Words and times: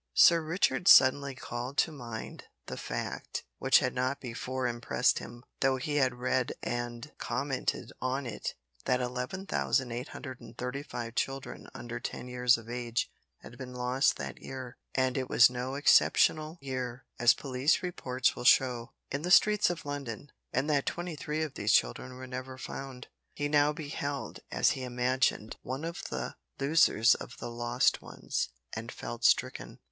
Sir 0.15 0.41
Richard 0.41 0.87
suddenly 0.87 1.35
called 1.35 1.77
to 1.77 1.91
mind 1.91 2.45
the 2.65 2.75
fact 2.75 3.43
which 3.59 3.77
had 3.77 3.93
not 3.93 4.19
before 4.19 4.65
impressed 4.65 5.19
him, 5.19 5.43
though 5.59 5.75
he 5.77 5.97
had 5.97 6.15
read 6.15 6.53
and 6.63 7.11
commented 7.19 7.91
on 8.01 8.25
it 8.25 8.55
that 8.85 8.99
11,835 8.99 11.13
children 11.13 11.67
under 11.75 11.99
ten 11.99 12.27
years 12.27 12.57
of 12.57 12.67
age 12.67 13.11
had 13.43 13.59
been 13.59 13.75
lost 13.75 14.15
that 14.17 14.41
year, 14.41 14.75
(and 14.95 15.19
it 15.19 15.29
was 15.29 15.51
no 15.51 15.75
exceptional 15.75 16.57
year, 16.61 17.05
as 17.19 17.35
police 17.35 17.83
reports 17.83 18.35
will 18.35 18.43
show), 18.43 18.93
in 19.11 19.21
the 19.21 19.29
streets 19.29 19.69
of 19.69 19.85
London, 19.85 20.31
and 20.51 20.67
that 20.67 20.87
23 20.87 21.43
of 21.43 21.53
these 21.53 21.73
children 21.73 22.15
were 22.15 22.25
never 22.25 22.57
found. 22.57 23.05
He 23.35 23.47
now 23.47 23.71
beheld, 23.71 24.39
as 24.51 24.71
he 24.71 24.81
imagined, 24.83 25.57
one 25.61 25.83
of 25.85 26.03
the 26.09 26.37
losers 26.59 27.13
of 27.13 27.37
the 27.37 27.51
lost 27.51 28.01
ones, 28.01 28.49
and 28.73 28.91
felt 28.91 29.23
stricken. 29.23 29.77